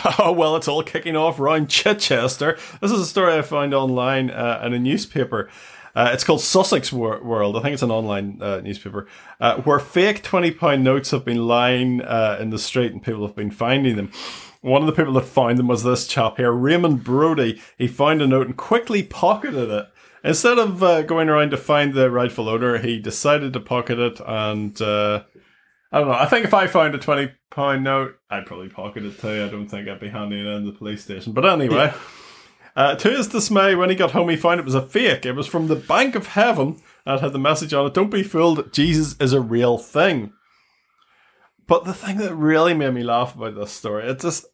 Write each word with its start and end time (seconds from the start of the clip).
Oh, 0.18 0.32
well, 0.32 0.56
it's 0.56 0.68
all 0.68 0.82
kicking 0.82 1.16
off 1.16 1.38
around 1.38 1.68
Chichester. 1.68 2.58
This 2.80 2.90
is 2.90 3.00
a 3.00 3.06
story 3.06 3.34
I 3.34 3.42
found 3.42 3.72
online 3.74 4.30
uh, 4.30 4.60
in 4.64 4.72
a 4.72 4.78
newspaper. 4.78 5.48
Uh, 5.94 6.10
it's 6.12 6.24
called 6.24 6.40
Sussex 6.40 6.92
Wor- 6.92 7.22
World. 7.22 7.56
I 7.56 7.60
think 7.60 7.74
it's 7.74 7.82
an 7.82 7.90
online 7.90 8.40
uh, 8.40 8.60
newspaper 8.60 9.06
uh, 9.40 9.60
where 9.62 9.78
fake 9.78 10.22
£20 10.22 10.80
notes 10.80 11.10
have 11.10 11.24
been 11.24 11.46
lying 11.46 12.02
uh, 12.02 12.38
in 12.40 12.50
the 12.50 12.58
street 12.58 12.92
and 12.92 13.02
people 13.02 13.26
have 13.26 13.36
been 13.36 13.50
finding 13.50 13.96
them. 13.96 14.12
One 14.60 14.82
of 14.82 14.86
the 14.86 14.92
people 14.92 15.12
that 15.14 15.24
found 15.24 15.58
them 15.58 15.68
was 15.68 15.82
this 15.84 16.06
chap 16.06 16.36
here, 16.36 16.52
Raymond 16.52 17.04
Brody. 17.04 17.60
He 17.76 17.86
found 17.86 18.20
a 18.20 18.26
note 18.26 18.46
and 18.46 18.56
quickly 18.56 19.02
pocketed 19.02 19.70
it. 19.70 19.86
Instead 20.24 20.58
of 20.58 20.82
uh, 20.82 21.02
going 21.02 21.28
around 21.28 21.50
to 21.50 21.56
find 21.56 21.94
the 21.94 22.10
rightful 22.10 22.48
owner, 22.48 22.78
he 22.78 22.98
decided 22.98 23.52
to 23.52 23.60
pocket 23.60 23.98
it 23.98 24.20
and 24.26 24.80
I 25.90 25.98
don't 25.98 26.08
know. 26.08 26.14
I 26.14 26.26
think 26.26 26.44
if 26.44 26.54
I 26.54 26.66
found 26.66 26.94
a 26.94 26.98
twenty 26.98 27.32
pound 27.50 27.84
note, 27.84 28.18
I'd 28.30 28.46
probably 28.46 28.68
pocket 28.68 29.04
it 29.04 29.18
too. 29.18 29.44
I 29.44 29.48
don't 29.48 29.68
think 29.68 29.88
I'd 29.88 30.00
be 30.00 30.08
handing 30.08 30.40
it 30.40 30.46
in 30.46 30.66
the 30.66 30.72
police 30.72 31.02
station. 31.02 31.32
But 31.32 31.46
anyway, 31.46 31.92
uh, 32.76 32.94
to 32.96 33.10
his 33.10 33.28
dismay, 33.28 33.74
when 33.74 33.88
he 33.88 33.96
got 33.96 34.10
home, 34.10 34.28
he 34.28 34.36
found 34.36 34.60
it 34.60 34.66
was 34.66 34.74
a 34.74 34.86
fake. 34.86 35.24
It 35.24 35.32
was 35.32 35.46
from 35.46 35.68
the 35.68 35.76
Bank 35.76 36.14
of 36.14 36.28
Heaven 36.28 36.80
and 37.06 37.20
had 37.20 37.32
the 37.32 37.38
message 37.38 37.72
on 37.72 37.86
it: 37.86 37.94
"Don't 37.94 38.10
be 38.10 38.22
fooled. 38.22 38.72
Jesus 38.72 39.16
is 39.18 39.32
a 39.32 39.40
real 39.40 39.78
thing." 39.78 40.32
But 41.66 41.84
the 41.84 41.94
thing 41.94 42.16
that 42.18 42.34
really 42.34 42.74
made 42.74 42.94
me 42.94 43.02
laugh 43.02 43.34
about 43.34 43.54
this 43.54 43.72
story, 43.72 44.08
it 44.08 44.20
just 44.20 44.46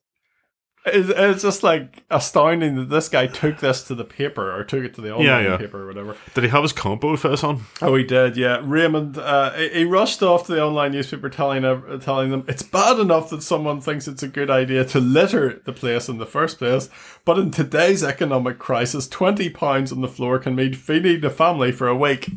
it's, 0.87 1.09
it's 1.09 1.43
just 1.43 1.63
like 1.63 2.03
astounding 2.11 2.75
that 2.77 2.91
this 2.91 3.09
guy 3.09 3.27
took 3.27 3.59
this 3.61 3.83
to 3.85 3.95
the 3.95 4.05
paper 4.05 4.55
or 4.55 4.65
took 4.65 4.85
it 4.85 4.95
to 4.95 5.01
the 5.01 5.11
online 5.13 5.27
Yeah, 5.27 5.41
yeah. 5.53 5.57
paper 5.57 5.83
or 5.83 5.87
whatever. 5.87 6.17
Did 6.35 6.45
he 6.45 6.51
have 6.51 6.63
his 6.63 6.73
combo 6.73 7.17
face 7.17 7.43
on? 7.43 7.65
Oh, 7.81 7.95
he 7.95 8.05
did. 8.05 8.37
Yeah, 8.37 8.61
Raymond. 8.63 9.17
Uh, 9.19 9.53
he 9.53 9.69
he 9.71 9.85
rushed 9.85 10.23
off 10.23 10.47
to 10.47 10.53
the 10.55 10.63
online 10.63 10.93
newspaper, 10.93 11.31
telling 11.31 11.65
ev- 11.65 12.03
telling 12.05 12.31
them 12.31 12.45
it's 12.49 12.63
bad 12.63 12.99
enough 12.99 13.31
that 13.31 13.43
someone 13.43 13.81
thinks 13.81 14.07
it's 14.09 14.23
a 14.23 14.29
good 14.29 14.51
idea 14.51 14.85
to 14.87 15.01
litter 15.01 15.63
the 15.65 15.73
place 15.73 16.09
in 16.09 16.19
the 16.19 16.27
first 16.27 16.59
place, 16.59 16.89
but 17.25 17.39
in 17.39 17.51
today's 17.51 18.03
economic 18.05 18.59
crisis, 18.59 19.09
twenty 19.09 19.49
pounds 19.51 19.91
on 19.93 20.01
the 20.03 20.09
floor 20.09 20.39
can 20.39 20.55
mean 20.55 20.75
feeding 20.75 21.25
a 21.25 21.31
family 21.31 21.73
for 21.73 21.89
a 21.89 21.97
week. 21.97 22.31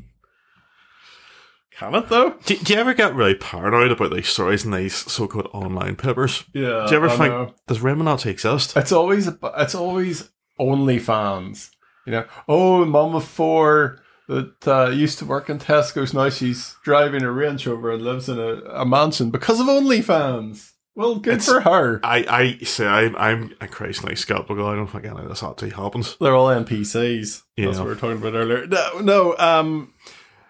Can 1.79 1.93
it 1.95 2.09
though? 2.09 2.31
Do, 2.45 2.55
do 2.57 2.73
you 2.73 2.79
ever 2.79 2.93
get 2.93 3.13
really 3.13 3.35
paranoid 3.35 3.91
about 3.91 4.11
these 4.13 4.27
stories 4.27 4.65
in 4.65 4.71
these 4.71 4.95
so-called 4.95 5.49
online 5.53 5.95
papers? 5.95 6.43
Yeah. 6.53 6.85
Do 6.87 6.91
you 6.91 6.97
ever 6.97 7.09
I 7.09 7.17
think 7.17 7.33
know. 7.33 7.53
does 7.67 7.81
actually 8.07 8.31
exist? 8.31 8.75
It's 8.75 8.91
always 8.91 9.29
it's 9.57 9.75
always 9.75 10.29
OnlyFans. 10.59 11.69
You 12.05 12.11
know, 12.13 12.25
oh, 12.47 12.85
mum 12.85 13.15
of 13.15 13.25
four 13.25 13.99
that 14.27 14.67
uh, 14.67 14.89
used 14.89 15.19
to 15.19 15.25
work 15.25 15.49
in 15.49 15.59
Tesco's 15.59 16.13
now 16.13 16.29
she's 16.29 16.75
driving 16.83 17.23
a 17.23 17.31
Range 17.31 17.65
Rover 17.67 17.91
and 17.91 18.01
lives 18.03 18.27
in 18.29 18.39
a, 18.39 18.55
a 18.81 18.85
mansion 18.85 19.29
because 19.29 19.59
of 19.59 19.67
OnlyFans. 19.67 20.71
Well, 20.95 21.15
good 21.19 21.33
It's- 21.35 21.47
for 21.47 21.61
her. 21.61 21.99
I, 22.03 22.25
I 22.59 22.63
say 22.63 22.87
I'm 22.87 23.15
I'm 23.17 23.53
increasingly 23.61 24.15
skeptical. 24.15 24.65
I 24.65 24.75
don't 24.75 24.87
think 24.87 25.05
any 25.05 25.19
of 25.19 25.29
this 25.29 25.43
actually 25.43 25.69
happens. 25.71 26.17
They're 26.19 26.33
all 26.33 26.47
NPCs. 26.47 27.21
That's 27.21 27.43
Yeah. 27.55 27.67
what 27.67 27.77
we 27.81 27.85
were 27.89 27.95
talking 27.95 28.17
about 28.17 28.33
earlier. 28.33 28.65
No, 28.65 28.99
no. 29.01 29.37
Um, 29.37 29.93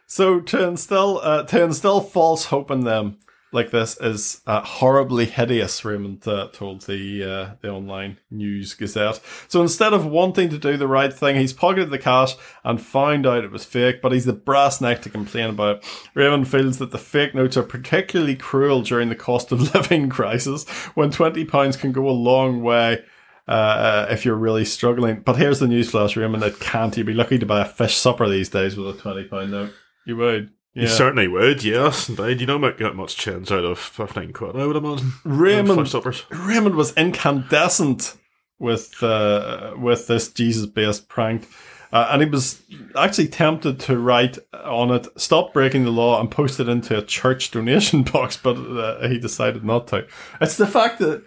so 0.07 0.39
to 0.39 0.67
instill 0.67 1.19
uh, 1.21 1.45
instill 1.51 2.01
false 2.01 2.45
hope 2.45 2.71
in 2.71 2.81
them 2.81 3.17
like 3.51 3.71
this 3.71 3.99
is 3.99 4.41
uh, 4.45 4.61
horribly 4.61 5.25
hideous. 5.25 5.83
Raymond 5.85 6.27
uh, 6.27 6.49
told 6.51 6.81
the 6.81 7.23
uh, 7.23 7.55
the 7.61 7.69
online 7.69 8.17
news 8.29 8.73
gazette. 8.73 9.19
So 9.47 9.61
instead 9.61 9.93
of 9.93 10.05
wanting 10.05 10.49
to 10.49 10.57
do 10.57 10.77
the 10.77 10.87
right 10.87 11.13
thing, 11.13 11.37
he's 11.37 11.53
pocketed 11.53 11.89
the 11.89 11.97
cash 11.97 12.35
and 12.63 12.81
found 12.81 13.25
out 13.25 13.43
it 13.43 13.51
was 13.51 13.65
fake. 13.65 14.01
But 14.01 14.11
he's 14.11 14.25
the 14.25 14.33
brass 14.33 14.81
neck 14.81 15.01
to 15.03 15.09
complain 15.09 15.49
about. 15.49 15.83
Raymond 16.13 16.47
feels 16.47 16.77
that 16.79 16.91
the 16.91 16.97
fake 16.97 17.33
notes 17.33 17.57
are 17.57 17.63
particularly 17.63 18.35
cruel 18.35 18.81
during 18.81 19.09
the 19.09 19.15
cost 19.15 19.51
of 19.51 19.73
living 19.75 20.09
crisis, 20.09 20.67
when 20.95 21.11
twenty 21.11 21.45
pounds 21.45 21.77
can 21.77 21.91
go 21.91 22.07
a 22.07 22.11
long 22.11 22.61
way 22.61 23.03
uh, 23.47 24.07
if 24.09 24.25
you're 24.25 24.35
really 24.35 24.65
struggling. 24.65 25.21
But 25.21 25.37
here's 25.37 25.59
the 25.59 25.67
news 25.67 25.91
flash, 25.91 26.17
Raymond. 26.17 26.43
It 26.43 26.59
can't. 26.59 26.95
You'd 26.97 27.07
be 27.07 27.13
lucky 27.13 27.39
to 27.39 27.45
buy 27.45 27.61
a 27.61 27.65
fish 27.65 27.95
supper 27.95 28.27
these 28.27 28.49
days 28.49 28.75
with 28.75 28.97
a 28.97 28.99
twenty 28.99 29.23
pound 29.23 29.51
note. 29.51 29.73
You 30.07 30.15
would. 30.17 30.51
You 30.73 30.87
certainly 30.87 31.27
would, 31.27 31.63
yes, 31.63 32.07
indeed. 32.07 32.39
You 32.39 32.45
don't 32.45 32.61
make- 32.61 32.77
get 32.77 32.95
much 32.95 33.17
change 33.17 33.51
out 33.51 33.65
of 33.65 33.79
fifteen 33.79 34.31
quid, 34.31 34.55
I 34.55 34.65
would 34.67 34.75
imagine. 34.75 35.13
Raymond- 35.23 35.91
Raymond 36.29 36.75
was 36.75 36.93
incandescent 36.93 38.15
with 38.59 39.01
uh, 39.01 39.73
with 39.77 40.07
this 40.07 40.31
Jesus 40.31 40.67
based 40.67 41.09
prank. 41.09 41.47
Uh, 41.91 42.09
and 42.11 42.21
he 42.21 42.29
was 42.29 42.61
actually 42.95 43.27
tempted 43.27 43.79
to 43.79 43.97
write 43.97 44.37
on 44.53 44.91
it, 44.91 45.07
stop 45.19 45.53
breaking 45.53 45.85
the 45.85 45.91
law 45.91 46.19
and 46.19 46.29
post 46.29 46.59
it 46.59 46.67
into 46.67 46.97
a 46.97 47.01
church 47.01 47.49
donation 47.51 48.03
box, 48.03 48.37
but 48.37 48.57
uh, 48.57 49.07
he 49.07 49.17
decided 49.17 49.63
not 49.63 49.87
to. 49.87 50.05
It's 50.41 50.57
the 50.57 50.67
fact 50.67 50.99
that, 50.99 51.23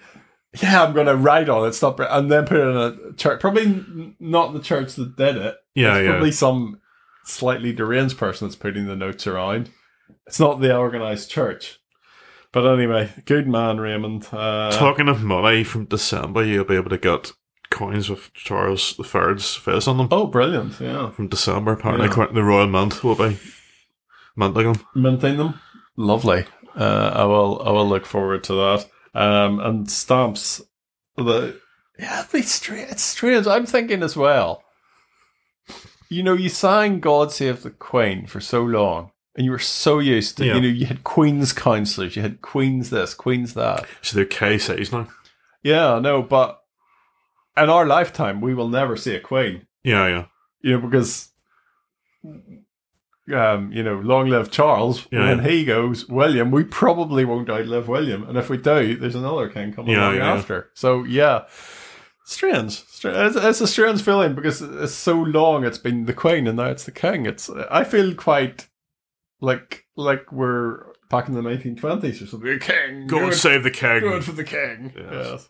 yeah, 0.63 0.85
I'm 0.85 0.93
going 0.93 1.07
to 1.07 1.17
write 1.17 1.49
on 1.49 1.67
it, 1.67 1.73
stop, 1.73 1.99
and 1.99 2.31
then 2.31 2.45
put 2.45 2.59
it 2.59 2.67
in 2.69 2.77
a 2.77 3.13
church. 3.15 3.41
Probably 3.41 4.15
not 4.21 4.53
the 4.53 4.61
church 4.61 4.95
that 4.95 5.17
did 5.17 5.37
it. 5.37 5.57
Yeah, 5.75 5.97
it's 5.97 6.05
yeah. 6.05 6.11
probably 6.11 6.33
some 6.33 6.80
slightly 7.31 7.73
deranged 7.73 8.19
person 8.19 8.47
that's 8.49 8.57
putting 8.57 8.87
the 8.87 8.97
notes 8.97 9.27
around. 9.27 9.71
It's 10.27 10.41
not 10.41 10.61
the 10.61 10.77
organized 10.77 11.31
church. 11.31 11.79
But 12.53 12.67
anyway, 12.67 13.11
good 13.27 13.47
man, 13.47 13.79
Raymond. 13.79 14.27
Uh, 14.33 14.71
Talking 14.73 15.09
of 15.09 15.23
money 15.23 15.63
from 15.65 15.85
December, 15.85 16.45
you'll 16.45 16.65
be 16.65 16.75
able 16.75 16.91
to 16.91 16.99
get 16.99 17.33
coins 17.71 18.11
with 18.11 18.33
Charles 18.35 18.99
III's 18.99 19.55
face 19.55 19.87
on 19.87 19.99
them. 19.99 20.09
oh, 20.11 20.27
brilliant! 20.27 20.81
Yeah, 20.81 21.11
From 21.11 21.29
December, 21.29 21.73
apparently, 21.73 22.09
Yeah. 22.09 22.27
the 22.33 22.43
Royal 22.43 22.67
Mint 22.67 23.05
will 23.05 23.15
be 23.15 23.39
minting 24.37 24.73
them. 24.73 24.85
minting 24.97 25.37
them. 25.37 25.61
Lovely. 25.97 26.45
Uh, 26.77 27.13
I 27.15 27.25
will. 27.25 27.63
I 27.65 27.71
will 27.71 27.89
look 27.89 28.07
forward 28.07 28.43
to 28.45 28.55
that. 28.55 28.87
Um, 29.15 29.61
and 29.61 29.91
stamps. 29.91 30.61
The 31.17 31.61
yeah, 31.99 32.25
it'd 32.33 32.47
strange. 32.47 32.91
It's 32.91 33.03
strange. 33.03 33.47
I'm 33.47 33.67
thinking 33.67 34.03
as 34.03 34.17
well. 34.17 34.63
You 36.11 36.23
know, 36.23 36.35
you 36.35 36.49
sang 36.49 37.01
"God 37.01 37.33
Save 37.33 37.63
the 37.63 37.71
Queen" 37.71 38.27
for 38.27 38.41
so 38.41 38.63
long, 38.63 39.13
and 39.37 39.45
you 39.45 39.53
were 39.53 39.59
so 39.59 40.01
used 40.01 40.37
to. 40.39 40.45
Yeah. 40.45 40.57
You 40.57 40.61
know, 40.61 40.69
you 40.69 40.87
had 40.87 41.05
Queen's 41.05 41.53
counselors, 41.53 42.17
you 42.17 42.23
had 42.23 42.43
Queen's 42.43 42.91
this, 42.91 43.15
Queen's 43.15 43.55
that. 43.55 43.87
So 44.03 44.17
they're 44.17 44.27
KCs 44.27 44.93
now. 44.93 45.09
Yeah, 45.63 45.99
no, 46.01 46.23
but 46.23 46.61
in 47.57 47.71
our 47.71 47.87
lifetime, 47.87 48.41
we 48.41 48.55
will 48.55 48.69
never 48.69 48.97
see 48.97 49.15
a 49.15 49.21
Queen. 49.21 49.67
Yeah, 49.85 50.07
yeah. 50.09 50.25
you 50.63 50.73
know, 50.73 50.87
because 50.87 51.31
um, 53.33 53.73
you 53.73 53.83
know, 53.83 53.95
long 53.99 54.29
live 54.29 54.51
Charles. 54.51 55.07
Yeah, 55.11 55.29
when 55.29 55.39
yeah. 55.39 55.51
he 55.51 55.65
goes, 55.65 56.09
William, 56.09 56.51
we 56.51 56.65
probably 56.65 57.25
won't 57.25 57.49
outlive 57.49 57.89
William, 57.89 58.29
and 58.29 58.37
if 58.37 58.51
we 58.51 58.57
do, 58.57 58.97
there's 58.97 59.15
another 59.15 59.49
king 59.49 59.73
coming 59.73 59.93
Yeah, 59.93 60.11
along 60.11 60.19
after. 60.19 60.71
So 60.75 61.05
yeah, 61.05 61.45
strange. 62.31 62.83
It's, 63.05 63.37
it's 63.37 63.61
a 63.61 63.67
strange 63.67 64.03
feeling 64.03 64.35
because 64.35 64.63
it's 64.63 64.95
so 64.95 65.21
long. 65.21 65.65
It's 65.65 65.79
been 65.79 66.07
the 66.07 66.15
queen, 66.15 66.47
and 66.47 66.57
now 66.57 66.67
it's 66.67 66.85
the 66.85 66.93
king. 66.93 67.27
It's 67.27 67.51
I 67.71 67.85
feel 67.85 68.15
quite 68.15 68.69
like 69.41 69.87
like 69.97 70.31
we're 70.33 70.85
back 71.09 71.29
in 71.29 71.35
the 71.35 71.43
1920s 71.43 72.23
or 72.23 72.27
something. 72.27 72.51
The 72.51 72.59
King, 72.59 73.07
Go 73.07 73.25
and 73.25 73.35
save 73.35 73.65
the 73.65 73.71
king. 73.71 74.01
Good 74.01 74.25
for 74.25 74.33
the 74.33 74.45
king. 74.45 74.93
Yes. 74.97 75.11
Yes. 75.13 75.49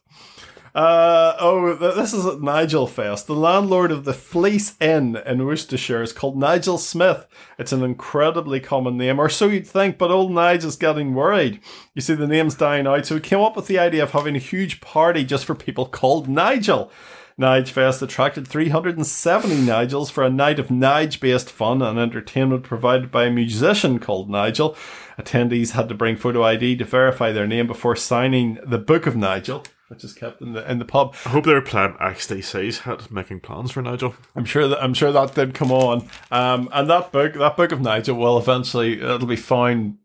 Uh, 0.74 1.34
oh, 1.40 1.74
this 1.74 2.14
is 2.14 2.24
Nigel 2.40 2.86
Fest. 2.86 3.26
The 3.26 3.34
landlord 3.34 3.90
of 3.90 4.04
the 4.04 4.12
Fleece 4.12 4.76
Inn 4.80 5.16
in 5.26 5.44
Worcestershire 5.44 6.02
is 6.02 6.12
called 6.12 6.38
Nigel 6.38 6.78
Smith. 6.78 7.26
It's 7.58 7.72
an 7.72 7.82
incredibly 7.82 8.60
common 8.60 8.96
name, 8.96 9.18
or 9.18 9.28
so 9.28 9.46
you'd 9.46 9.66
think, 9.66 9.98
but 9.98 10.12
old 10.12 10.30
Nigel's 10.30 10.76
getting 10.76 11.14
worried. 11.14 11.60
You 11.94 12.02
see, 12.02 12.14
the 12.14 12.28
name's 12.28 12.54
dying 12.54 12.86
out, 12.86 13.04
so 13.04 13.16
he 13.16 13.20
came 13.20 13.40
up 13.40 13.56
with 13.56 13.66
the 13.66 13.80
idea 13.80 14.04
of 14.04 14.12
having 14.12 14.36
a 14.36 14.40
huge 14.40 14.80
party 14.80 15.24
just 15.24 15.44
for 15.44 15.56
people 15.56 15.86
called 15.86 16.28
Nigel. 16.28 16.92
Nige 17.40 17.70
Fest 17.70 18.02
attracted 18.02 18.46
370 18.46 19.56
Nigels 19.62 20.10
for 20.10 20.22
a 20.22 20.30
night 20.30 20.58
of 20.58 20.68
Nige 20.68 21.18
based 21.18 21.50
fun 21.50 21.80
and 21.80 21.98
entertainment 21.98 22.64
provided 22.64 23.10
by 23.10 23.24
a 23.24 23.30
musician 23.30 23.98
called 23.98 24.28
Nigel. 24.28 24.76
Attendees 25.18 25.70
had 25.70 25.88
to 25.88 25.94
bring 25.94 26.16
photo 26.16 26.44
ID 26.44 26.76
to 26.76 26.84
verify 26.84 27.32
their 27.32 27.46
name 27.46 27.66
before 27.66 27.96
signing 27.96 28.58
the 28.64 28.78
Book 28.78 29.06
of 29.06 29.16
Nigel, 29.16 29.64
which 29.90 30.04
is 30.04 30.12
kept 30.12 30.40
in 30.40 30.52
the 30.52 30.70
in 30.70 30.78
the 30.78 30.84
pub. 30.84 31.14
I 31.26 31.30
hope 31.30 31.44
they 31.44 31.52
were 31.52 31.60
playing 31.60 31.94
XTC's 32.00 32.78
head 32.80 33.10
making 33.10 33.40
plans 33.40 33.72
for 33.72 33.82
Nigel. 33.82 34.14
I'm 34.36 34.44
sure 34.44 34.68
that 34.68 34.80
I'm 34.82 34.94
sure 34.94 35.10
that 35.10 35.34
did 35.34 35.52
come 35.52 35.72
on. 35.72 36.08
Um, 36.30 36.68
and 36.72 36.88
that 36.88 37.10
book, 37.10 37.34
that 37.34 37.56
book 37.56 37.72
of 37.72 37.80
Nigel, 37.80 38.16
will 38.16 38.38
eventually 38.38 39.00
it'll 39.00 39.26
be 39.26 39.36
found. 39.36 39.96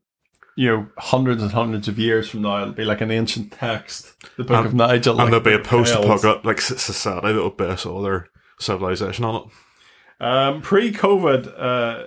You 0.58 0.70
know, 0.70 0.88
hundreds 0.98 1.44
and 1.44 1.52
hundreds 1.52 1.90
of 1.90 2.00
years 2.00 2.30
from 2.30 2.44
now, 2.44 2.62
it'll 2.62 2.74
be 2.74 2.86
like 2.86 3.02
an 3.02 3.12
ancient 3.12 3.52
text. 3.52 4.14
The 4.38 4.46
Book 4.46 4.56
And- 4.58 4.66
of 4.68 4.74
Nigel, 4.74 5.20
and 5.20 5.30
like 5.32 5.44
there'll 5.44 5.58
be 5.60 5.62
a 5.62 5.68
post 5.70 5.94
tales. 5.94 6.06
apocalyptic 6.06 6.46
like, 6.46 6.62
society 6.62 7.34
that 7.34 7.42
will 7.42 7.50
base 7.50 7.86
all 7.86 8.02
their 8.02 8.28
civilization 8.58 9.26
on 9.26 9.36
it. 9.36 10.24
Um, 10.24 10.62
pre-COVID, 10.62 11.54
uh, 11.60 12.04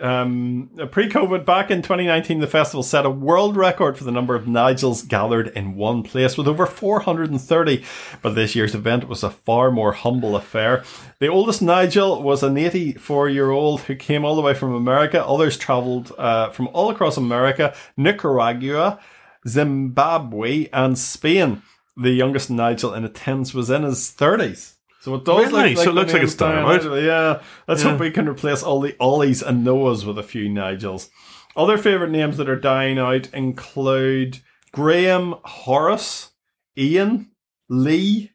um, 0.00 0.70
pre-COVID, 0.90 1.44
back 1.44 1.70
in 1.70 1.82
2019, 1.82 2.40
the 2.40 2.46
festival 2.46 2.82
set 2.82 3.06
a 3.06 3.10
world 3.10 3.56
record 3.56 3.96
for 3.96 4.04
the 4.04 4.10
number 4.10 4.34
of 4.34 4.44
Nigels 4.44 5.06
gathered 5.06 5.48
in 5.48 5.76
one 5.76 6.02
place, 6.02 6.36
with 6.36 6.48
over 6.48 6.66
430. 6.66 7.84
But 8.22 8.34
this 8.34 8.54
year's 8.54 8.74
event 8.74 9.08
was 9.08 9.22
a 9.22 9.30
far 9.30 9.70
more 9.70 9.92
humble 9.92 10.36
affair. 10.36 10.84
The 11.18 11.28
oldest 11.28 11.62
Nigel 11.62 12.22
was 12.22 12.42
an 12.42 12.56
84-year-old 12.56 13.82
who 13.82 13.96
came 13.96 14.24
all 14.24 14.36
the 14.36 14.42
way 14.42 14.54
from 14.54 14.74
America. 14.74 15.24
Others 15.24 15.58
travelled 15.58 16.12
uh, 16.18 16.50
from 16.50 16.68
all 16.68 16.90
across 16.90 17.16
America, 17.16 17.74
Nicaragua, 17.96 19.00
Zimbabwe, 19.46 20.68
and 20.72 20.98
Spain. 20.98 21.62
the 21.96 22.10
youngest 22.10 22.50
Nigel 22.50 22.92
in 22.92 23.04
attendance 23.04 23.54
was 23.54 23.70
in 23.70 23.82
his 23.82 24.10
thirties. 24.10 24.75
So 25.06 25.14
it 25.14 25.24
does 25.24 25.36
Really? 25.36 25.52
look 25.52 25.76
like 25.76 25.84
So 25.84 25.90
it 25.90 25.94
looks 25.94 26.12
like 26.12 26.22
it's 26.24 26.32
name's 26.32 26.34
dying 26.34 26.66
dying 26.66 26.80
out. 26.80 26.92
out. 26.92 27.00
Yeah, 27.00 27.40
let's 27.68 27.84
Yeah. 27.84 27.90
hope 27.92 28.00
we 28.00 28.10
can 28.10 28.28
replace 28.28 28.64
all 28.64 28.80
the 28.80 28.96
Ollies 28.98 29.40
and 29.40 29.64
Noahs 29.64 30.04
with 30.04 30.18
a 30.18 30.24
few 30.24 30.48
Nigels. 30.48 31.10
Other 31.56 31.78
favourite 31.78 32.10
names 32.10 32.38
that 32.38 32.48
are 32.48 32.58
dying 32.58 32.98
out 32.98 33.28
include 33.32 34.40
Graham, 34.72 35.36
Horace, 35.44 36.32
Ian, 36.76 37.28
Lee, 37.68 38.32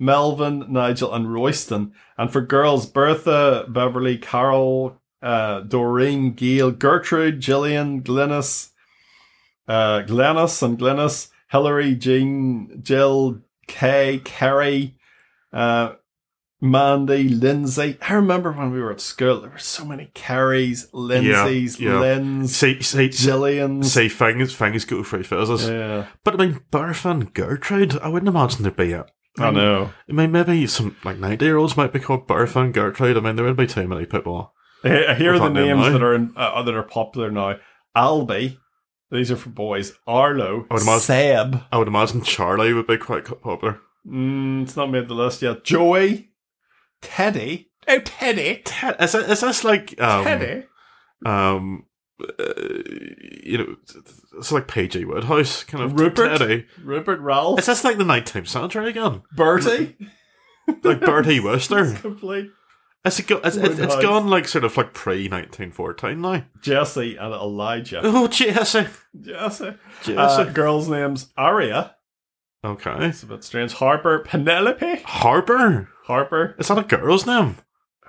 Melvin, 0.00 0.64
Nigel, 0.68 1.14
and 1.14 1.32
Royston. 1.32 1.92
And 2.18 2.32
for 2.32 2.40
girls, 2.40 2.86
Bertha, 2.86 3.66
Beverly, 3.68 4.18
Carol, 4.18 5.00
uh, 5.22 5.60
Doreen, 5.60 6.32
Gail, 6.32 6.72
Gertrude, 6.72 7.38
Gillian, 7.40 8.02
Glynis, 8.02 8.70
uh, 9.68 10.00
Glennis 10.02 10.60
and 10.60 10.76
Glennis, 10.76 11.28
Hillary, 11.52 11.94
Jean, 11.94 12.80
Jill, 12.82 13.42
Kay, 13.68 14.20
Kerry, 14.24 14.96
uh, 15.52 15.92
Mandy, 16.60 17.28
Lindsay. 17.28 17.96
I 18.02 18.14
remember 18.14 18.52
when 18.52 18.70
we 18.70 18.80
were 18.80 18.90
at 18.92 19.00
school, 19.00 19.40
there 19.40 19.50
were 19.50 19.58
so 19.58 19.84
many 19.84 20.10
Carries, 20.14 20.90
Lindsays, 20.92 21.78
yeah. 21.80 21.98
Lyns, 21.98 22.54
Say, 22.54 22.80
say, 22.80 23.08
Jillians. 23.08 23.86
say 23.86 24.08
things, 24.08 24.54
things 24.54 24.84
go 24.84 25.02
through 25.02 25.24
phases. 25.24 25.68
yeah, 25.68 26.06
But 26.24 26.34
I 26.34 26.36
mean, 26.46 26.60
Bertha 26.70 27.10
and 27.10 27.32
Gertrude, 27.32 27.98
I 28.00 28.08
wouldn't 28.08 28.28
imagine 28.28 28.62
there'd 28.62 28.76
be 28.76 28.92
a. 28.92 29.06
I 29.38 29.50
know. 29.50 29.90
I 30.08 30.12
mean, 30.12 30.32
maybe 30.32 30.66
some 30.66 30.96
like 31.04 31.18
90 31.18 31.44
year 31.44 31.56
olds 31.56 31.76
might 31.76 31.92
be 31.92 32.00
called 32.00 32.26
Bertha 32.26 32.60
and 32.60 32.74
Gertrude. 32.74 33.16
I 33.16 33.20
mean, 33.20 33.36
there 33.36 33.44
wouldn't 33.44 33.58
be 33.58 33.72
too 33.72 33.88
many 33.88 34.04
people. 34.04 34.52
Here 34.82 35.14
here 35.14 35.34
are 35.34 35.38
the 35.38 35.48
names 35.50 35.80
now? 35.80 35.92
that 35.92 36.02
are 36.02 36.14
in, 36.14 36.32
uh, 36.36 36.62
that 36.62 36.74
are 36.74 36.82
popular 36.82 37.30
now. 37.30 37.56
Albie. 37.96 38.58
These 39.10 39.30
are 39.30 39.36
for 39.36 39.48
boys. 39.50 39.92
Arlo. 40.06 40.66
I 40.70 40.74
would 40.74 40.82
imagine- 40.82 41.00
Seb. 41.00 41.62
I 41.72 41.78
would 41.78 41.88
imagine 41.88 42.22
Charlie 42.22 42.72
would 42.74 42.86
be 42.86 42.96
quite 42.98 43.24
popular. 43.24 43.80
Mm, 44.06 44.62
it's 44.62 44.76
not 44.76 44.90
made 44.90 45.08
the 45.08 45.14
list 45.14 45.42
yet. 45.42 45.64
Joey. 45.64 46.29
Teddy. 47.02 47.70
Oh, 47.88 47.98
Teddy. 48.00 48.62
Ted, 48.64 48.96
is, 49.00 49.14
it, 49.14 49.28
is 49.30 49.40
this 49.40 49.64
like. 49.64 50.00
Um, 50.00 50.24
Teddy. 50.24 50.66
um, 51.26 51.86
uh, 52.20 52.52
you 53.42 53.58
know, 53.58 53.76
it's 54.38 54.52
like 54.52 54.68
PG 54.68 55.04
Wodehouse 55.04 55.64
kind 55.64 55.82
of 55.84 55.98
Rupert? 55.98 56.38
Teddy. 56.38 56.66
Rupert 56.82 57.20
Ralph. 57.20 57.58
Is 57.58 57.66
this 57.66 57.84
like 57.84 57.98
the 57.98 58.04
19th 58.04 58.48
century 58.48 58.90
again? 58.90 59.22
Bertie. 59.34 59.96
Like 60.82 61.00
Bertie 61.00 61.40
Wooster? 61.40 61.94
Complete. 62.00 62.50
Is 63.04 63.18
it 63.18 63.26
go, 63.26 63.40
it's, 63.42 63.56
it's, 63.56 63.78
it's 63.78 63.96
gone 63.96 64.28
like 64.28 64.46
sort 64.46 64.62
of 64.62 64.76
like 64.76 64.92
pre 64.92 65.28
1914 65.28 66.20
now. 66.20 66.44
Jesse 66.60 67.16
and 67.16 67.32
Elijah. 67.32 68.02
Oh, 68.04 68.28
Jesse. 68.28 68.86
Jesse. 69.18 69.74
Jesse. 70.02 70.16
Uh, 70.16 70.44
girls' 70.44 70.88
names 70.88 71.32
Aria. 71.36 71.96
Okay. 72.64 73.06
It's 73.06 73.22
a 73.22 73.26
bit 73.26 73.44
strange. 73.44 73.72
Harper. 73.74 74.20
Penelope. 74.20 75.02
Harper. 75.04 75.88
Harper. 76.04 76.54
Is 76.58 76.68
that 76.68 76.78
a 76.78 76.82
girl's 76.82 77.26
name? 77.26 77.56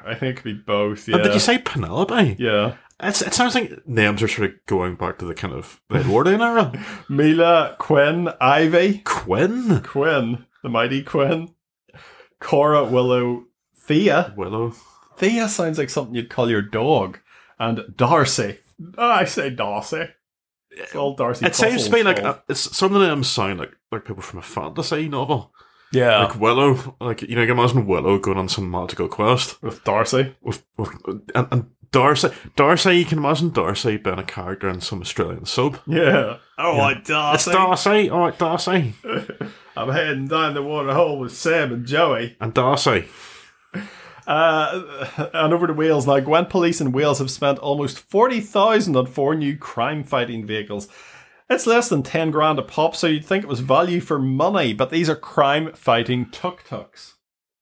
I 0.05 0.15
think 0.15 0.37
it 0.37 0.41
could 0.41 0.43
be 0.43 0.53
both. 0.53 1.07
Yeah. 1.07 1.15
And 1.15 1.23
did 1.23 1.33
you 1.33 1.39
say 1.39 1.57
Penelope? 1.59 2.35
Yeah. 2.39 2.75
It's, 3.03 3.21
it 3.21 3.33
sounds 3.33 3.55
like 3.55 3.87
names 3.87 4.21
are 4.21 4.27
sort 4.27 4.49
of 4.51 4.55
going 4.67 4.95
back 4.95 5.17
to 5.19 5.25
the 5.25 5.33
kind 5.33 5.53
of 5.53 5.81
the 5.89 5.99
Edwardian 5.99 6.41
era. 6.41 6.71
Mila, 7.09 7.75
Quinn, 7.79 8.29
Ivy. 8.39 8.99
Quinn. 8.99 9.81
Quinn, 9.81 10.45
the 10.61 10.69
mighty 10.69 11.01
Quinn. 11.01 11.49
Cora, 12.39 12.83
Willow, 12.83 13.45
Thea. 13.75 14.33
Willow. 14.37 14.73
Thea 15.17 15.49
sounds 15.49 15.77
like 15.77 15.89
something 15.89 16.15
you'd 16.15 16.29
call 16.29 16.49
your 16.49 16.61
dog. 16.61 17.19
And 17.59 17.81
Darcy. 17.95 18.59
Oh, 18.97 19.09
I 19.09 19.25
say 19.25 19.49
Darcy. 19.49 20.09
It's 20.71 20.95
all 20.95 21.15
Darcy. 21.15 21.45
It 21.45 21.55
seems 21.55 21.83
to 21.83 21.89
Fussell's 21.89 21.93
be 21.93 22.03
like 22.03 22.19
fault. 22.21 22.37
uh, 22.37 22.39
it's 22.49 22.75
some 22.77 22.95
of 22.95 23.01
them 23.01 23.23
sound 23.23 23.59
like 23.59 23.73
like 23.91 24.05
people 24.05 24.21
from 24.23 24.39
a 24.39 24.43
fantasy 24.43 25.07
novel. 25.09 25.53
yeah, 25.91 26.19
Like 26.25 26.39
Willow, 26.39 26.95
like 27.01 27.21
you 27.23 27.35
know, 27.35 27.41
you 27.41 27.47
can 27.47 27.57
imagine 27.59 27.85
Willow 27.85 28.17
going 28.19 28.37
on 28.37 28.47
some 28.49 28.71
magical 28.71 29.07
quest 29.09 29.61
with 29.61 29.83
Darcy. 29.83 30.35
with, 30.41 30.63
with 30.77 30.91
and, 31.35 31.47
and 31.51 31.65
Darcy. 31.91 32.29
Darcy, 32.55 32.93
you 32.99 33.03
can 33.05 33.17
imagine 33.17 33.49
Darcy 33.49 33.97
being 33.97 34.17
a 34.17 34.23
character 34.23 34.69
in 34.69 34.79
some 34.79 35.01
Australian 35.01 35.45
soap. 35.45 35.77
Yeah. 35.85 36.37
Oh, 36.57 36.75
Yeah. 36.77 36.81
like 36.81 36.97
It's 36.99 37.09
Darcy. 37.09 37.51
Darcy, 37.51 38.09
all 38.09 38.19
right, 38.21 38.37
Darcy, 38.39 38.93
I'm 39.75 39.89
heading 39.89 40.27
down 40.29 40.53
the 40.53 40.61
water 40.63 40.93
hole 40.93 41.19
with 41.19 41.35
Sam 41.35 41.73
and 41.73 41.85
Joey. 41.85 42.37
and 42.39 42.53
Darcy. 42.53 43.09
Uh, 44.31 45.29
and 45.33 45.51
over 45.53 45.67
to 45.67 45.73
Wales 45.73 46.07
now. 46.07 46.17
Gwent 46.21 46.49
Police 46.49 46.79
in 46.79 46.93
Wales 46.93 47.19
have 47.19 47.29
spent 47.29 47.59
almost 47.59 47.99
forty 47.99 48.39
thousand 48.39 48.95
on 48.95 49.05
four 49.07 49.35
new 49.35 49.57
crime-fighting 49.57 50.45
vehicles. 50.45 50.87
It's 51.49 51.67
less 51.67 51.89
than 51.89 52.01
ten 52.01 52.31
grand 52.31 52.57
a 52.57 52.61
pop, 52.61 52.95
so 52.95 53.07
you'd 53.07 53.25
think 53.25 53.43
it 53.43 53.49
was 53.49 53.59
value 53.59 53.99
for 53.99 54.19
money. 54.19 54.73
But 54.73 54.89
these 54.89 55.09
are 55.09 55.17
crime-fighting 55.17 56.29
tuk-tuks. 56.31 57.15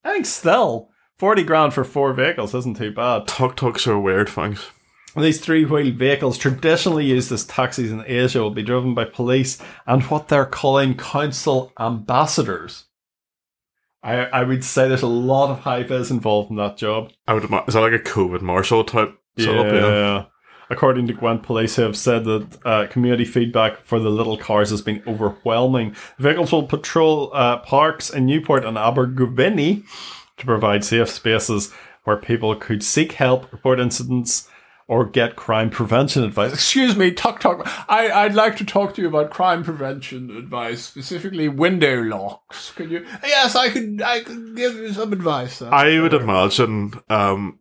I 0.04 0.14
think 0.14 0.28
still 0.28 0.92
forty 1.18 1.42
grand 1.42 1.74
for 1.74 1.84
four 1.84 2.14
vehicles 2.14 2.54
isn't 2.54 2.78
too 2.78 2.94
bad. 2.94 3.28
Tuk 3.28 3.56
tuks 3.58 3.88
are 3.88 4.00
weird 4.00 4.30
things. 4.30 4.64
These 5.18 5.42
three-wheeled 5.42 5.96
vehicles, 5.96 6.38
traditionally 6.38 7.06
used 7.06 7.32
as 7.32 7.46
taxis 7.46 7.92
in 7.92 8.04
Asia, 8.06 8.42
will 8.42 8.52
be 8.52 8.62
driven 8.62 8.94
by 8.94 9.06
police 9.06 9.60
and 9.88 10.04
what 10.04 10.28
they're 10.28 10.46
calling 10.46 10.96
council 10.96 11.74
ambassadors. 11.80 12.86
I, 14.02 14.16
I 14.26 14.44
would 14.44 14.64
say 14.64 14.88
there's 14.88 15.02
a 15.02 15.08
lot 15.08 15.52
of 15.52 15.88
vis 15.88 16.10
involved 16.10 16.50
in 16.50 16.56
that 16.58 16.78
job. 16.78 17.12
I 17.28 17.34
would 17.34 17.44
is 17.44 17.50
that 17.50 17.82
like 17.82 17.94
a 17.94 18.00
COVID 18.00 18.42
marshal 18.42 18.84
type 18.84 19.20
setup? 19.38 19.66
Yeah. 19.66 20.26
According 20.72 21.08
to 21.08 21.14
Gwent 21.14 21.42
police, 21.42 21.78
have 21.78 21.98
said 21.98 22.26
that 22.26 22.58
uh, 22.64 22.88
community 22.88 23.26
feedback 23.26 23.84
for 23.84 24.00
the 24.00 24.12
little 24.12 24.38
cars 24.38 24.70
has 24.70 24.84
been 24.84 25.02
overwhelming. 25.08 25.96
Vehicles 26.20 26.52
will 26.52 26.68
patrol 26.68 27.32
uh, 27.34 27.58
parks 27.58 28.12
in 28.12 28.28
Newport 28.28 28.64
and 28.64 28.78
Abergavenny 28.78 29.84
to 30.38 30.46
provide 30.46 30.86
safe 30.86 31.10
spaces 31.10 31.74
where 32.04 32.18
people 32.18 32.56
could 32.56 32.84
seek 32.84 33.14
help, 33.14 33.52
report 33.52 33.80
incidents, 33.80 34.48
or 34.90 35.06
get 35.06 35.36
crime 35.36 35.70
prevention 35.70 36.24
advice. 36.24 36.52
Excuse 36.52 36.96
me, 36.98 37.12
Tuk 37.12 37.40
Tuk. 37.40 37.62
I, 37.88 38.10
I'd 38.12 38.34
like 38.34 38.58
to 38.58 38.66
talk 38.66 38.96
to 38.96 39.02
you 39.04 39.08
about 39.08 39.30
crime 39.30 39.64
prevention 39.64 40.36
advice, 40.36 40.82
specifically 40.84 41.48
window 41.48 42.02
locks. 42.02 42.72
Could 42.72 42.90
you? 42.90 43.06
Yes, 43.24 43.56
I 43.56 43.70
could. 43.70 44.02
I 44.02 44.22
could 44.22 44.56
give 44.58 44.74
you 44.74 44.92
some 44.92 45.14
advice. 45.14 45.60
That's 45.60 45.72
I 45.72 46.00
would 46.00 46.14
imagine 46.16 46.94
um, 47.08 47.60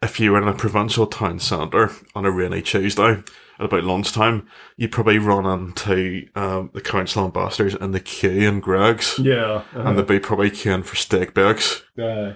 if 0.00 0.18
you 0.18 0.32
were 0.32 0.40
in 0.40 0.48
a 0.48 0.54
provincial 0.54 1.06
town 1.06 1.38
centre 1.38 1.90
on 2.14 2.24
a 2.24 2.30
rainy 2.30 2.62
Tuesday 2.62 3.22
at 3.58 3.64
about 3.66 3.84
lunchtime, 3.84 4.48
you'd 4.78 4.92
probably 4.92 5.18
run 5.18 5.44
into 5.44 6.26
um, 6.34 6.70
the 6.72 6.80
council 6.80 7.26
ambassadors 7.26 7.74
and 7.74 7.94
the 7.94 8.00
queue 8.00 8.48
and 8.48 8.62
Greggs, 8.62 9.18
Yeah. 9.18 9.62
and 9.72 9.98
they'd 9.98 10.06
be 10.06 10.18
probably 10.18 10.50
queuing 10.50 10.84
for 10.84 10.96
steak 10.96 11.32
bakes, 11.34 11.82
uh, 11.98 12.34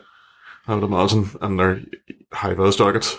I 0.66 0.74
would 0.74 0.84
imagine, 0.84 1.30
and 1.42 1.58
their 1.58 1.82
high 2.32 2.54
vis 2.54 2.76
jackets. 2.76 3.18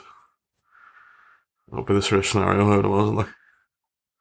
That 1.72 1.78
would 1.78 1.86
be 1.88 1.94
the 1.94 2.02
sort 2.02 2.20
of 2.20 2.26
scenario 2.26 2.68
would 2.68 2.86
imagine. 2.86 3.16
Like. 3.16 3.28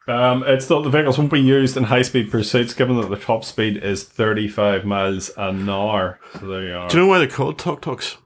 Um, 0.09 0.42
it's 0.47 0.66
thought 0.66 0.83
the 0.83 0.90
vehicles 0.90 1.19
won't 1.19 1.30
be 1.33 1.40
used 1.40 1.76
in 1.76 1.85
high 1.85 2.02
speed 2.02 2.30
pursuits 2.30 2.75
given 2.75 2.97
that 3.00 3.11
the 3.11 3.16
top 3.16 3.45
speed 3.45 3.76
is 3.76 4.04
35 4.04 4.85
miles 4.85 5.30
an 5.37 5.69
hour. 5.69 6.19
So 6.40 6.47
there 6.47 6.66
you 6.66 6.75
are. 6.75 6.88
Do 6.88 6.97
you 6.97 7.02
know 7.02 7.09
why 7.09 7.19
they're 7.19 7.28
called 7.28 7.59
tuk 7.59 7.83
tuks? 7.83 8.16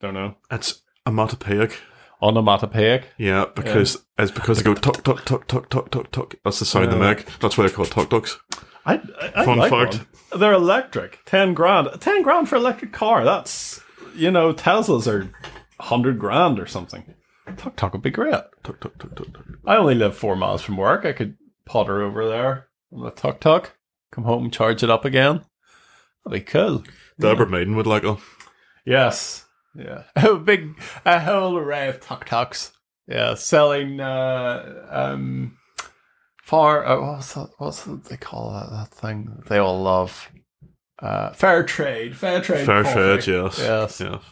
Don't 0.00 0.14
know. 0.14 0.36
It's 0.50 0.82
onomatopoeic. 1.06 1.78
Onomatopoeic. 2.22 3.04
Yeah, 3.18 3.46
because 3.54 4.04
it's 4.18 4.30
because 4.30 4.58
they 4.58 4.64
go 4.64 4.74
tuk 4.74 5.02
tuk 5.02 5.24
tuk 5.24 5.46
tuk 5.48 5.68
tuk 5.70 5.90
tuk 5.90 6.10
tuk. 6.10 6.34
That's 6.44 6.58
the 6.58 6.64
sound 6.66 6.92
they 6.92 6.96
Yeah. 6.96 7.14
make. 7.14 7.38
That's 7.40 7.58
why 7.58 7.66
they're 7.66 7.74
called 7.74 7.90
tuk 7.90 8.08
tuks. 8.10 8.38
I, 8.86 8.94
I, 8.94 9.32
I 9.36 9.44
Fun 9.44 9.58
like 9.58 9.70
fact. 9.70 9.94
one. 10.30 10.40
They're 10.40 10.52
electric. 10.52 11.18
10 11.26 11.54
grand. 11.54 11.88
10 12.00 12.22
grand 12.22 12.48
for 12.48 12.56
electric 12.56 12.92
car. 12.92 13.24
That's, 13.24 13.80
you 14.14 14.30
know, 14.30 14.52
Teslas 14.54 15.06
are 15.06 15.30
100 15.76 16.18
grand 16.18 16.58
or 16.60 16.66
something. 16.66 17.14
Tuk 17.56 17.76
Tuk 17.76 17.92
would 17.92 18.02
be 18.02 18.10
great. 18.10 18.34
Tuk 18.62 18.80
tuk 18.80 18.98
tuk 18.98 19.14
tuk 19.14 19.32
tuk. 19.32 19.44
I 19.66 19.76
only 19.76 19.94
live 19.94 20.16
four 20.16 20.36
miles 20.36 20.62
from 20.62 20.76
work. 20.76 21.04
I 21.04 21.12
could 21.12 21.36
potter 21.64 22.02
over 22.02 22.28
there 22.28 22.68
on 22.92 23.04
the 23.04 23.10
Tuk 23.10 23.40
Tuk, 23.40 23.76
come 24.10 24.24
home, 24.24 24.50
charge 24.50 24.82
it 24.82 24.90
up 24.90 25.04
again. 25.04 25.44
That'd 26.24 26.44
be 26.44 26.50
cool. 26.50 26.84
The 27.18 27.28
Deborah 27.28 27.46
Meaden 27.46 27.76
would 27.76 27.86
like 27.86 28.04
it. 28.04 28.16
Yes. 28.84 29.46
Yeah. 29.74 30.02
A 30.16 30.34
big, 30.36 30.74
a 31.04 31.20
whole 31.20 31.56
array 31.56 31.88
of 31.88 32.00
tuk 32.00 32.24
tuks. 32.24 32.72
Yeah. 33.06 33.34
Selling, 33.34 34.00
uh, 34.00 34.86
um, 34.90 35.56
for, 36.42 36.84
uh, 36.84 37.00
what's 37.00 37.34
that, 37.34 37.50
what's 37.58 37.84
that 37.84 38.04
they 38.06 38.16
call 38.16 38.52
that, 38.52 38.70
that 38.70 38.88
thing 38.88 39.42
they 39.48 39.58
all 39.58 39.80
love? 39.80 40.28
Uh, 40.98 41.30
fair 41.32 41.62
trade. 41.62 42.16
Fair 42.16 42.40
trade. 42.40 42.66
Fair 42.66 42.82
coffee. 42.82 42.94
trade, 42.94 43.26
yes. 43.26 43.58
Yes. 43.58 44.00
Yes. 44.00 44.22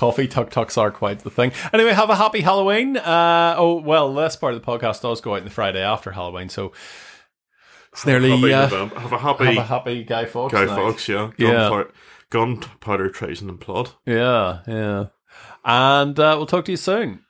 Coffee 0.00 0.28
tuk 0.28 0.48
tuks 0.48 0.78
are 0.78 0.90
quite 0.90 1.18
the 1.18 1.28
thing. 1.28 1.52
Anyway, 1.74 1.92
have 1.92 2.08
a 2.08 2.16
happy 2.16 2.40
Halloween. 2.40 2.96
Uh, 2.96 3.54
oh, 3.58 3.82
well, 3.82 4.14
this 4.14 4.34
part 4.34 4.54
of 4.54 4.62
the 4.62 4.66
podcast 4.66 5.02
does 5.02 5.20
go 5.20 5.34
out 5.34 5.44
the 5.44 5.50
Friday 5.50 5.82
after 5.82 6.12
Halloween, 6.12 6.48
so 6.48 6.72
it's 7.92 8.06
nearly, 8.06 8.30
Happy 8.30 8.54
uh, 8.54 8.62
November. 8.62 8.98
Have 8.98 9.12
a 9.12 9.18
happy, 9.18 9.44
have 9.44 9.56
a 9.58 9.62
happy 9.62 10.04
Guy 10.04 10.24
Fawkes 10.24 10.54
Guy 10.54 10.64
night. 10.64 10.74
Fawkes, 10.74 11.06
yeah. 11.06 11.32
Yeah. 11.36 11.68
Gunfire, 11.68 11.92
gunpowder, 12.30 13.10
treason, 13.10 13.50
and 13.50 13.60
plot. 13.60 13.96
Yeah, 14.06 14.60
yeah. 14.66 15.08
And 15.66 16.18
uh, 16.18 16.34
we'll 16.38 16.46
talk 16.46 16.64
to 16.64 16.70
you 16.70 16.78
soon. 16.78 17.22